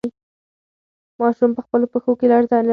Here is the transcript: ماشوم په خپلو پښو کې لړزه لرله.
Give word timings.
ماشوم 1.21 1.51
په 1.57 1.61
خپلو 1.65 1.85
پښو 1.93 2.11
کې 2.19 2.27
لړزه 2.31 2.57
لرله. 2.59 2.69